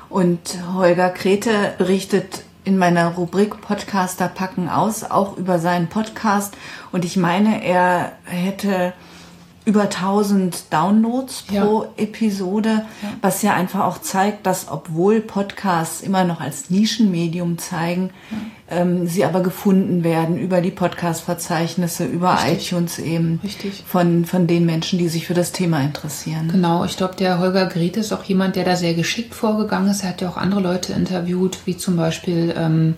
Und 0.09 0.39
Holger 0.75 1.09
Krete 1.09 1.73
berichtet 1.79 2.43
in 2.63 2.77
meiner 2.77 3.09
Rubrik 3.15 3.59
Podcaster 3.61 4.27
packen 4.27 4.69
aus 4.69 5.03
auch 5.03 5.37
über 5.37 5.59
seinen 5.59 5.87
Podcast. 5.87 6.55
Und 6.91 7.05
ich 7.05 7.17
meine, 7.17 7.63
er 7.63 8.13
hätte 8.25 8.93
über 9.63 9.83
1000 9.83 10.71
Downloads 10.71 11.43
pro 11.43 11.83
ja. 11.83 11.89
Episode, 11.97 12.85
was 13.21 13.43
ja 13.43 13.53
einfach 13.53 13.85
auch 13.85 14.01
zeigt, 14.01 14.47
dass 14.47 14.67
obwohl 14.69 15.21
Podcasts 15.21 16.01
immer 16.01 16.23
noch 16.23 16.41
als 16.41 16.71
Nischenmedium 16.71 17.59
zeigen, 17.59 18.09
ja. 18.31 18.81
ähm, 18.81 19.07
sie 19.07 19.23
aber 19.23 19.41
gefunden 19.41 20.03
werden 20.03 20.39
über 20.39 20.61
die 20.61 20.71
Podcast-Verzeichnisse, 20.71 22.05
über 22.05 22.33
Richtig. 22.33 22.71
iTunes 22.71 22.97
eben, 22.97 23.39
Richtig. 23.43 23.83
Von, 23.85 24.25
von 24.25 24.47
den 24.47 24.65
Menschen, 24.65 24.97
die 24.97 25.09
sich 25.09 25.27
für 25.27 25.35
das 25.35 25.51
Thema 25.51 25.81
interessieren. 25.81 26.49
Genau, 26.51 26.83
ich 26.83 26.97
glaube, 26.97 27.15
der 27.15 27.37
Holger 27.37 27.67
Grete 27.67 27.99
ist 27.99 28.11
auch 28.13 28.23
jemand, 28.23 28.55
der 28.55 28.65
da 28.65 28.75
sehr 28.75 28.95
geschickt 28.95 29.35
vorgegangen 29.35 29.91
ist. 29.91 30.01
Er 30.01 30.09
hat 30.09 30.21
ja 30.21 30.29
auch 30.29 30.37
andere 30.37 30.61
Leute 30.61 30.93
interviewt, 30.93 31.59
wie 31.65 31.77
zum 31.77 31.97
Beispiel 31.97 32.53
ähm, 32.57 32.95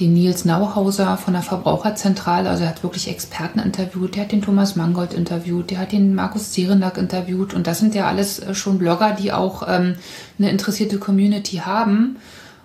den 0.00 0.14
Nils 0.14 0.44
Nauhauser 0.44 1.16
von 1.16 1.34
der 1.34 1.42
Verbraucherzentrale, 1.42 2.50
also 2.50 2.64
er 2.64 2.70
hat 2.70 2.82
wirklich 2.82 3.08
Experten 3.08 3.60
interviewt, 3.60 4.16
der 4.16 4.24
hat 4.24 4.32
den 4.32 4.42
Thomas 4.42 4.74
Mangold 4.74 5.14
interviewt, 5.14 5.70
der 5.70 5.78
hat 5.78 5.92
den 5.92 6.14
Markus 6.14 6.52
Zerenak 6.52 6.98
interviewt 6.98 7.54
und 7.54 7.66
das 7.66 7.78
sind 7.78 7.94
ja 7.94 8.06
alles 8.08 8.40
äh, 8.40 8.54
schon 8.54 8.78
Blogger, 8.78 9.12
die 9.12 9.32
auch 9.32 9.62
ähm, 9.68 9.94
eine 10.38 10.50
interessierte 10.50 10.98
Community 10.98 11.58
haben. 11.58 12.16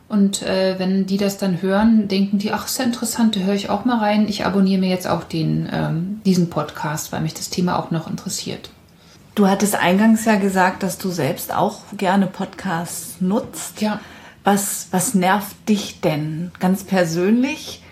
Und 0.07 0.41
äh, 0.41 0.79
wenn 0.79 1.05
die 1.05 1.17
das 1.17 1.37
dann 1.37 1.61
hören, 1.61 2.07
denken 2.07 2.39
die, 2.39 2.51
ach, 2.51 2.65
ist 2.65 2.79
ja 2.79 2.85
interessant, 2.85 3.35
da 3.35 3.41
höre 3.41 3.53
ich 3.53 3.69
auch 3.69 3.85
mal 3.85 3.99
rein. 3.99 4.27
Ich 4.27 4.43
abonniere 4.43 4.81
mir 4.81 4.89
jetzt 4.89 5.07
auch 5.07 5.23
den, 5.23 5.69
ähm, 5.71 6.21
diesen 6.25 6.49
Podcast, 6.49 7.11
weil 7.11 7.21
mich 7.21 7.35
das 7.35 7.51
Thema 7.51 7.77
auch 7.77 7.91
noch 7.91 8.09
interessiert. 8.09 8.71
Du 9.35 9.47
hattest 9.47 9.75
eingangs 9.75 10.25
ja 10.25 10.37
gesagt, 10.37 10.81
dass 10.81 10.97
du 10.97 11.11
selbst 11.11 11.53
auch 11.53 11.81
gerne 11.95 12.25
Podcasts 12.25 13.21
nutzt. 13.21 13.81
Ja. 13.81 13.99
Was, 14.51 14.87
was 14.89 15.13
nervt 15.13 15.69
dich 15.69 16.01
denn 16.01 16.51
ganz 16.59 16.83
persönlich 16.83 17.83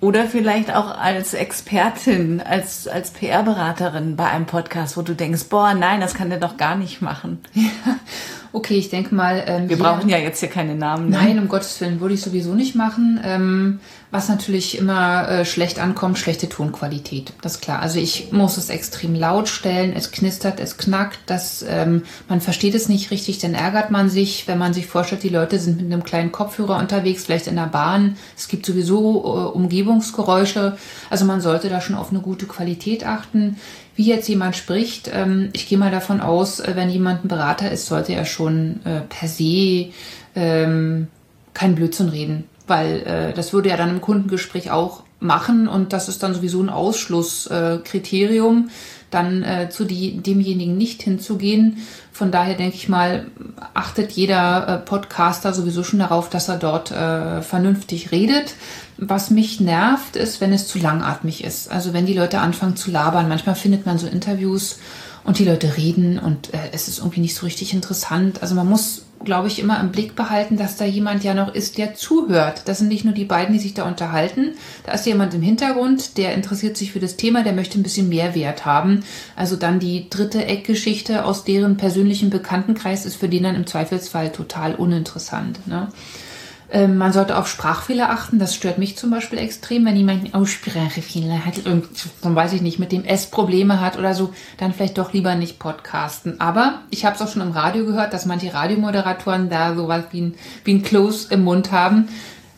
oder 0.00 0.26
vielleicht 0.26 0.72
auch 0.72 0.96
als 0.96 1.34
Expertin, 1.34 2.40
als, 2.40 2.86
als 2.86 3.10
PR-Beraterin 3.10 4.14
bei 4.14 4.30
einem 4.30 4.46
Podcast, 4.46 4.96
wo 4.96 5.02
du 5.02 5.16
denkst, 5.16 5.46
boah, 5.50 5.74
nein, 5.74 6.00
das 6.00 6.14
kann 6.14 6.30
der 6.30 6.38
doch 6.38 6.56
gar 6.56 6.76
nicht 6.76 7.02
machen. 7.02 7.40
Ja. 7.54 7.70
Okay, 8.52 8.74
ich 8.74 8.90
denke 8.90 9.14
mal. 9.14 9.44
Ähm, 9.46 9.68
Wir 9.68 9.78
brauchen 9.78 10.08
ja 10.08 10.18
jetzt 10.18 10.40
hier 10.40 10.48
keine 10.48 10.74
Namen. 10.74 11.10
Ne? 11.10 11.16
Nein, 11.16 11.38
um 11.38 11.48
Gottes 11.48 11.80
Willen 11.80 12.00
würde 12.00 12.14
ich 12.14 12.20
sowieso 12.20 12.54
nicht 12.54 12.74
machen. 12.74 13.20
Ähm, 13.24 13.80
was 14.10 14.28
natürlich 14.28 14.76
immer 14.76 15.28
äh, 15.28 15.44
schlecht 15.44 15.78
ankommt, 15.78 16.18
schlechte 16.18 16.48
Tonqualität. 16.48 17.32
Das 17.42 17.56
ist 17.56 17.60
klar. 17.60 17.80
Also 17.80 18.00
ich 18.00 18.32
muss 18.32 18.56
es 18.56 18.68
extrem 18.68 19.14
laut 19.14 19.48
stellen, 19.48 19.92
es 19.94 20.10
knistert, 20.10 20.58
es 20.58 20.76
knackt, 20.76 21.20
das, 21.26 21.64
ähm, 21.68 22.02
man 22.28 22.40
versteht 22.40 22.74
es 22.74 22.88
nicht 22.88 23.12
richtig, 23.12 23.38
dann 23.38 23.54
ärgert 23.54 23.92
man 23.92 24.10
sich, 24.10 24.48
wenn 24.48 24.58
man 24.58 24.74
sich 24.74 24.86
vorstellt, 24.88 25.22
die 25.22 25.28
Leute 25.28 25.60
sind 25.60 25.80
mit 25.80 25.92
einem 25.92 26.02
kleinen 26.02 26.32
Kopfhörer 26.32 26.78
unterwegs, 26.78 27.24
vielleicht 27.24 27.46
in 27.46 27.54
der 27.54 27.66
Bahn. 27.66 28.16
Es 28.36 28.48
gibt 28.48 28.66
sowieso 28.66 29.20
äh, 29.22 29.56
Umgebungsgeräusche. 29.56 30.76
Also 31.08 31.24
man 31.24 31.40
sollte 31.40 31.68
da 31.68 31.80
schon 31.80 31.94
auf 31.94 32.10
eine 32.10 32.20
gute 32.20 32.46
Qualität 32.46 33.06
achten 33.06 33.56
wie 34.00 34.06
jetzt 34.06 34.28
jemand 34.30 34.56
spricht. 34.56 35.10
Ähm, 35.12 35.50
ich 35.52 35.68
gehe 35.68 35.76
mal 35.76 35.90
davon 35.90 36.22
aus, 36.22 36.58
äh, 36.58 36.72
wenn 36.74 36.88
jemand 36.88 37.22
ein 37.22 37.28
Berater 37.28 37.70
ist, 37.70 37.84
sollte 37.84 38.14
er 38.14 38.24
schon 38.24 38.39
äh, 38.48 39.00
per 39.08 39.28
se 39.28 39.90
ähm, 40.34 41.08
kein 41.54 41.74
Blödsinn 41.74 42.08
reden, 42.08 42.44
weil 42.66 43.02
äh, 43.02 43.32
das 43.34 43.52
würde 43.52 43.70
er 43.70 43.76
dann 43.76 43.90
im 43.90 44.00
Kundengespräch 44.00 44.70
auch 44.70 45.02
machen 45.20 45.68
und 45.68 45.92
das 45.92 46.08
ist 46.08 46.22
dann 46.22 46.34
sowieso 46.34 46.62
ein 46.62 46.70
Ausschlusskriterium, 46.70 48.70
dann 49.10 49.42
äh, 49.42 49.68
zu 49.70 49.84
die, 49.84 50.18
demjenigen 50.18 50.76
nicht 50.76 51.02
hinzugehen. 51.02 51.78
Von 52.12 52.30
daher 52.30 52.54
denke 52.54 52.76
ich 52.76 52.88
mal, 52.88 53.26
achtet 53.74 54.12
jeder 54.12 54.68
äh, 54.68 54.78
Podcaster 54.78 55.52
sowieso 55.52 55.82
schon 55.82 55.98
darauf, 55.98 56.30
dass 56.30 56.48
er 56.48 56.58
dort 56.58 56.90
äh, 56.90 57.42
vernünftig 57.42 58.12
redet. 58.12 58.54
Was 58.98 59.30
mich 59.30 59.60
nervt, 59.60 60.16
ist, 60.16 60.40
wenn 60.40 60.52
es 60.52 60.68
zu 60.68 60.78
langatmig 60.78 61.44
ist. 61.44 61.70
Also 61.70 61.92
wenn 61.92 62.06
die 62.06 62.14
Leute 62.14 62.40
anfangen 62.40 62.76
zu 62.76 62.90
labern. 62.90 63.28
Manchmal 63.28 63.54
findet 63.54 63.86
man 63.86 63.98
so 63.98 64.06
Interviews 64.06 64.78
und 65.24 65.38
die 65.38 65.44
Leute 65.44 65.76
reden 65.76 66.18
und 66.18 66.54
äh, 66.54 66.70
es 66.72 66.88
ist 66.88 66.98
irgendwie 66.98 67.20
nicht 67.20 67.34
so 67.34 67.46
richtig 67.46 67.74
interessant. 67.74 68.42
Also 68.42 68.54
man 68.54 68.68
muss, 68.68 69.04
glaube 69.24 69.48
ich, 69.48 69.58
immer 69.58 69.80
im 69.80 69.92
Blick 69.92 70.16
behalten, 70.16 70.56
dass 70.56 70.76
da 70.76 70.84
jemand 70.84 71.24
ja 71.24 71.34
noch 71.34 71.54
ist, 71.54 71.78
der 71.78 71.94
zuhört. 71.94 72.62
Das 72.66 72.78
sind 72.78 72.88
nicht 72.88 73.04
nur 73.04 73.12
die 73.14 73.24
beiden, 73.24 73.52
die 73.52 73.58
sich 73.60 73.74
da 73.74 73.86
unterhalten. 73.86 74.54
Da 74.86 74.92
ist 74.92 75.06
jemand 75.06 75.34
im 75.34 75.42
Hintergrund, 75.42 76.16
der 76.16 76.34
interessiert 76.34 76.76
sich 76.76 76.92
für 76.92 77.00
das 77.00 77.16
Thema, 77.16 77.42
der 77.42 77.52
möchte 77.52 77.78
ein 77.78 77.82
bisschen 77.82 78.08
Mehrwert 78.08 78.64
haben. 78.64 79.04
Also 79.36 79.56
dann 79.56 79.78
die 79.78 80.08
dritte 80.08 80.44
Eckgeschichte 80.44 81.24
aus 81.24 81.44
deren 81.44 81.76
persönlichen 81.76 82.30
Bekanntenkreis 82.30 83.04
ist 83.04 83.16
für 83.16 83.28
den 83.28 83.42
dann 83.42 83.56
im 83.56 83.66
Zweifelsfall 83.66 84.32
total 84.32 84.74
uninteressant. 84.74 85.66
Ne? 85.66 85.88
Ähm, 86.72 86.96
man 86.96 87.12
sollte 87.12 87.36
auf 87.36 87.48
Sprachfehler 87.48 88.10
achten. 88.10 88.38
Das 88.38 88.54
stört 88.54 88.78
mich 88.78 88.96
zum 88.96 89.10
Beispiel 89.10 89.38
extrem, 89.38 89.84
wenn 89.84 89.96
jemand 89.96 90.34
Aussprachefehler 90.34 91.44
hat 91.44 91.66
und, 91.66 91.88
dann 92.22 92.34
weiß 92.34 92.52
ich 92.52 92.62
nicht, 92.62 92.78
mit 92.78 92.92
dem 92.92 93.04
S 93.04 93.26
Probleme 93.26 93.80
hat 93.80 93.98
oder 93.98 94.14
so, 94.14 94.32
dann 94.58 94.72
vielleicht 94.72 94.98
doch 94.98 95.12
lieber 95.12 95.34
nicht 95.34 95.58
podcasten. 95.58 96.40
Aber 96.40 96.80
ich 96.90 97.04
habe 97.04 97.16
es 97.16 97.22
auch 97.22 97.28
schon 97.28 97.42
im 97.42 97.52
Radio 97.52 97.84
gehört, 97.84 98.12
dass 98.12 98.26
manche 98.26 98.54
Radiomoderatoren 98.54 99.50
da 99.50 99.74
sowas 99.74 100.04
wie 100.12 100.20
ein, 100.20 100.34
wie 100.64 100.74
ein 100.74 100.82
Close 100.82 101.32
im 101.32 101.42
Mund 101.42 101.72
haben. 101.72 102.08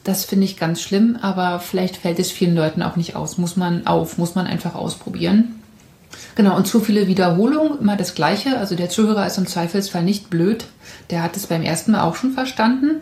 Das 0.04 0.24
finde 0.24 0.44
ich 0.44 0.58
ganz 0.58 0.82
schlimm, 0.82 1.16
aber 1.22 1.60
vielleicht 1.60 1.96
fällt 1.96 2.18
es 2.18 2.30
vielen 2.30 2.56
Leuten 2.56 2.82
auch 2.82 2.96
nicht 2.96 3.16
aus. 3.16 3.38
Muss 3.38 3.56
man 3.56 3.86
auf, 3.86 4.18
muss 4.18 4.34
man 4.34 4.46
einfach 4.46 4.74
ausprobieren. 4.74 5.60
Genau, 6.34 6.56
und 6.56 6.66
zu 6.66 6.80
viele 6.80 7.06
Wiederholungen, 7.06 7.78
immer 7.78 7.96
das 7.96 8.14
Gleiche. 8.14 8.58
Also 8.58 8.74
der 8.74 8.90
Zuhörer 8.90 9.26
ist 9.26 9.38
im 9.38 9.46
Zweifelsfall 9.46 10.02
nicht 10.02 10.28
blöd. 10.28 10.64
Der 11.10 11.22
hat 11.22 11.36
es 11.36 11.46
beim 11.46 11.62
ersten 11.62 11.92
Mal 11.92 12.02
auch 12.02 12.16
schon 12.16 12.32
verstanden. 12.32 13.00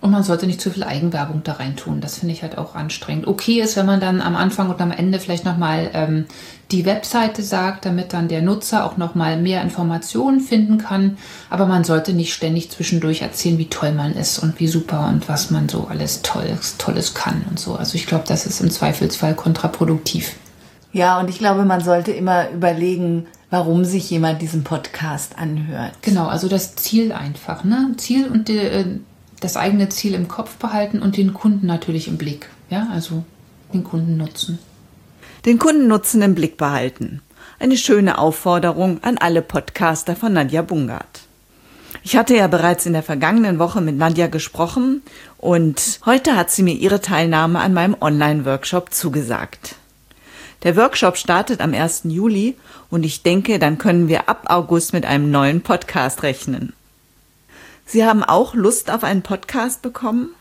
Und 0.00 0.12
man 0.12 0.22
sollte 0.22 0.46
nicht 0.46 0.60
zu 0.60 0.70
viel 0.70 0.84
Eigenwerbung 0.84 1.42
da 1.42 1.54
rein 1.54 1.74
tun. 1.74 2.00
Das 2.00 2.18
finde 2.18 2.32
ich 2.32 2.42
halt 2.42 2.56
auch 2.56 2.76
anstrengend. 2.76 3.26
Okay 3.26 3.60
ist, 3.60 3.76
wenn 3.76 3.86
man 3.86 4.00
dann 4.00 4.20
am 4.20 4.36
Anfang 4.36 4.70
und 4.70 4.80
am 4.80 4.92
Ende 4.92 5.18
vielleicht 5.18 5.44
nochmal 5.44 5.90
ähm, 5.92 6.26
die 6.70 6.86
Webseite 6.86 7.42
sagt, 7.42 7.84
damit 7.84 8.12
dann 8.12 8.28
der 8.28 8.40
Nutzer 8.40 8.84
auch 8.84 8.96
nochmal 8.96 9.40
mehr 9.40 9.60
Informationen 9.60 10.40
finden 10.40 10.78
kann. 10.78 11.18
Aber 11.50 11.66
man 11.66 11.82
sollte 11.82 12.12
nicht 12.12 12.32
ständig 12.32 12.70
zwischendurch 12.70 13.22
erzählen, 13.22 13.58
wie 13.58 13.68
toll 13.68 13.90
man 13.92 14.14
ist 14.14 14.38
und 14.38 14.60
wie 14.60 14.68
super 14.68 15.08
und 15.08 15.28
was 15.28 15.50
man 15.50 15.68
so 15.68 15.88
alles 15.88 16.22
Tolles, 16.22 16.76
Tolles 16.78 17.14
kann 17.14 17.44
und 17.50 17.58
so. 17.58 17.74
Also 17.74 17.96
ich 17.96 18.06
glaube, 18.06 18.24
das 18.28 18.46
ist 18.46 18.60
im 18.60 18.70
Zweifelsfall 18.70 19.34
kontraproduktiv. 19.34 20.34
Ja, 20.92 21.18
und 21.18 21.28
ich 21.28 21.38
glaube, 21.38 21.64
man 21.64 21.80
sollte 21.82 22.12
immer 22.12 22.50
überlegen, 22.50 23.26
warum 23.50 23.84
sich 23.84 24.10
jemand 24.10 24.42
diesen 24.42 24.64
Podcast 24.64 25.38
anhört. 25.38 25.92
Genau, 26.02 26.26
also 26.28 26.48
das 26.48 26.76
Ziel 26.76 27.12
einfach. 27.12 27.64
Ne? 27.64 27.94
Ziel 27.96 28.28
und 28.28 28.48
die, 28.48 28.58
äh, 28.58 28.98
das 29.40 29.56
eigene 29.56 29.88
Ziel 29.88 30.14
im 30.14 30.28
Kopf 30.28 30.56
behalten 30.56 31.00
und 31.00 31.16
den 31.16 31.34
Kunden 31.34 31.66
natürlich 31.66 32.08
im 32.08 32.18
Blick. 32.18 32.48
Ja, 32.70 32.88
also 32.92 33.24
den 33.72 33.84
Kundennutzen. 33.84 34.58
Den 35.44 35.58
Kundennutzen 35.58 36.22
im 36.22 36.34
Blick 36.34 36.56
behalten. 36.56 37.22
Eine 37.60 37.76
schöne 37.76 38.18
Aufforderung 38.18 39.02
an 39.02 39.18
alle 39.18 39.42
Podcaster 39.42 40.16
von 40.16 40.32
Nadja 40.32 40.62
Bungard. 40.62 41.20
Ich 42.02 42.16
hatte 42.16 42.36
ja 42.36 42.46
bereits 42.46 42.86
in 42.86 42.92
der 42.92 43.02
vergangenen 43.02 43.58
Woche 43.58 43.80
mit 43.80 43.96
Nadja 43.96 44.28
gesprochen 44.28 45.02
und 45.36 46.00
heute 46.06 46.36
hat 46.36 46.50
sie 46.50 46.62
mir 46.62 46.74
ihre 46.74 47.00
Teilnahme 47.00 47.58
an 47.60 47.74
meinem 47.74 47.96
Online-Workshop 48.00 48.92
zugesagt. 48.92 49.76
Der 50.62 50.76
Workshop 50.76 51.16
startet 51.16 51.60
am 51.60 51.72
1. 51.72 52.02
Juli 52.04 52.56
und 52.90 53.04
ich 53.04 53.22
denke, 53.22 53.58
dann 53.58 53.78
können 53.78 54.08
wir 54.08 54.28
ab 54.28 54.44
August 54.46 54.92
mit 54.92 55.06
einem 55.06 55.30
neuen 55.30 55.60
Podcast 55.60 56.22
rechnen. 56.22 56.72
Sie 57.90 58.04
haben 58.04 58.22
auch 58.22 58.54
Lust 58.54 58.90
auf 58.90 59.02
einen 59.02 59.22
Podcast 59.22 59.80
bekommen? 59.80 60.34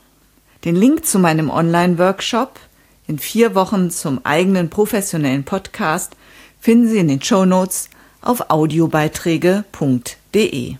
Den 0.66 0.76
Link 0.76 1.06
zu 1.06 1.18
meinem 1.18 1.50
Online-Workshop 1.50 2.60
in 3.08 3.20
vier 3.20 3.56
Wochen 3.56 3.90
zum 3.90 4.20
eigenen 4.26 4.70
professionellen 4.70 5.46
Podcast 5.46 6.18
finden 6.60 6.90
Sie 6.90 6.98
in 6.98 7.08
den 7.08 7.22
Show 7.22 7.46
Notes 7.46 7.90
auf 8.22 8.50
audiobeiträge.de. 8.50 10.76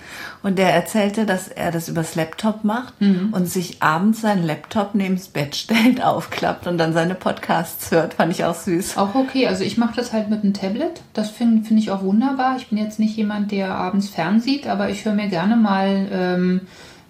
Und 0.43 0.59
der 0.59 0.73
erzählte, 0.73 1.25
dass 1.25 1.47
er 1.47 1.71
das 1.71 1.87
übers 1.87 2.15
Laptop 2.15 2.65
macht 2.65 2.99
mhm. 2.99 3.29
und 3.31 3.47
sich 3.47 3.81
abends 3.81 4.21
seinen 4.21 4.45
Laptop 4.45 4.93
neben 4.93 5.15
das 5.15 5.29
Bett 5.29 5.55
stellt, 5.55 6.03
aufklappt 6.03 6.67
und 6.67 6.77
dann 6.77 6.91
seine 6.93 7.15
Podcasts 7.15 7.91
hört. 7.91 8.15
Fand 8.15 8.33
ich 8.33 8.43
auch 8.43 8.55
süß. 8.55 8.97
Auch 8.97 9.15
okay. 9.15 9.47
Also 9.47 9.63
ich 9.63 9.77
mache 9.77 9.95
das 9.95 10.11
halt 10.11 10.29
mit 10.29 10.43
einem 10.43 10.53
Tablet. 10.53 11.01
Das 11.13 11.29
finde 11.29 11.65
find 11.65 11.79
ich 11.79 11.91
auch 11.91 12.03
wunderbar. 12.03 12.57
Ich 12.57 12.67
bin 12.67 12.77
jetzt 12.77 12.99
nicht 12.99 13.15
jemand, 13.15 13.51
der 13.51 13.73
abends 13.73 14.09
fernsieht, 14.09 14.67
aber 14.67 14.89
ich 14.89 15.05
höre 15.05 15.13
mir 15.13 15.29
gerne 15.29 15.55
mal 15.55 15.82
ähm, 15.87 16.61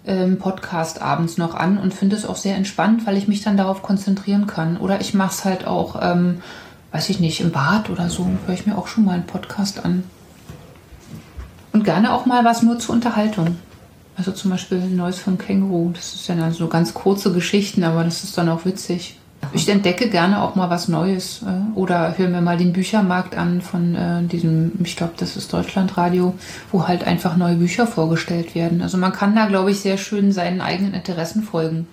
ähm, 0.06 0.38
Podcast 0.38 1.00
abends 1.00 1.38
noch 1.38 1.54
an 1.54 1.78
und 1.78 1.94
finde 1.94 2.16
es 2.16 2.26
auch 2.26 2.36
sehr 2.36 2.56
entspannt, 2.56 3.06
weil 3.06 3.16
ich 3.16 3.28
mich 3.28 3.42
dann 3.42 3.56
darauf 3.56 3.82
konzentrieren 3.82 4.46
kann. 4.46 4.76
Oder 4.76 5.00
ich 5.00 5.14
mache 5.14 5.32
es 5.32 5.44
halt 5.44 5.66
auch, 5.66 5.96
ähm, 6.00 6.42
weiß 6.92 7.08
ich 7.10 7.20
nicht, 7.20 7.40
im 7.40 7.52
Bad 7.52 7.90
oder 7.90 8.08
so, 8.08 8.28
höre 8.46 8.54
ich 8.54 8.66
mir 8.66 8.76
auch 8.76 8.86
schon 8.86 9.04
mal 9.04 9.12
einen 9.12 9.26
Podcast 9.26 9.84
an. 9.84 10.04
Und 11.72 11.84
gerne 11.84 12.12
auch 12.12 12.26
mal 12.26 12.44
was 12.44 12.62
nur 12.62 12.78
zur 12.78 12.94
Unterhaltung. 12.94 13.56
Also 14.16 14.30
zum 14.30 14.52
Beispiel 14.52 14.78
Neues 14.78 15.18
vom 15.18 15.38
Känguru. 15.38 15.90
Das 15.92 16.14
ist 16.14 16.28
ja 16.28 16.36
dann 16.36 16.52
so 16.52 16.68
ganz 16.68 16.94
kurze 16.94 17.32
Geschichten, 17.32 17.82
aber 17.82 18.04
das 18.04 18.22
ist 18.22 18.38
dann 18.38 18.48
auch 18.48 18.64
witzig. 18.64 19.18
Ich 19.52 19.68
entdecke 19.68 20.08
gerne 20.08 20.42
auch 20.42 20.54
mal 20.54 20.70
was 20.70 20.88
Neues 20.88 21.42
äh, 21.42 21.78
oder 21.78 22.16
höre 22.16 22.28
mir 22.28 22.40
mal 22.40 22.56
den 22.56 22.72
Büchermarkt 22.72 23.36
an 23.36 23.60
von 23.60 23.94
äh, 23.94 24.22
diesem, 24.24 24.72
ich 24.82 24.96
glaube, 24.96 25.14
das 25.16 25.36
ist 25.36 25.52
Deutschlandradio, 25.52 26.34
wo 26.70 26.86
halt 26.88 27.04
einfach 27.04 27.36
neue 27.36 27.56
Bücher 27.56 27.86
vorgestellt 27.86 28.54
werden. 28.54 28.82
Also 28.82 28.98
man 28.98 29.12
kann 29.12 29.34
da, 29.34 29.46
glaube 29.46 29.70
ich, 29.70 29.80
sehr 29.80 29.98
schön 29.98 30.32
seinen 30.32 30.60
eigenen 30.60 30.94
Interessen 30.94 31.42
folgen. 31.42 31.86